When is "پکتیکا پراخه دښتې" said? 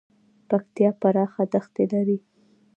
0.49-1.83